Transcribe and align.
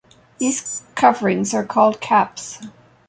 These 0.39 0.81
coverings 0.95 1.53
are 1.53 1.63
called 1.63 2.01
"caps". 2.01 2.59